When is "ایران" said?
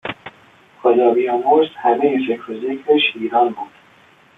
3.15-3.49